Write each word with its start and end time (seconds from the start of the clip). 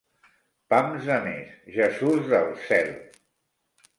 Pams 0.73 1.03
de 1.09 1.17
més, 1.25 1.51
Jesús 1.77 2.31
del 2.33 2.49
cel! 2.65 2.91